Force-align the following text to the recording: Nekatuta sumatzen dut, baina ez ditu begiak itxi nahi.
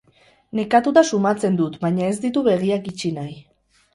Nekatuta 0.59 1.01
sumatzen 1.17 1.59
dut, 1.59 1.77
baina 1.85 2.07
ez 2.13 2.17
ditu 2.25 2.45
begiak 2.49 2.89
itxi 2.93 3.15
nahi. 3.19 3.37